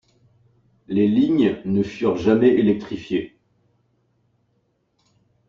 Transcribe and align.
Les 0.87 1.07
lignes 1.07 1.61
ne 1.63 1.83
furent 1.83 2.17
jamais 2.17 2.47
électrifiées. 2.49 3.37